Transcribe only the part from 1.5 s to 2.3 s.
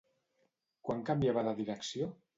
direcció?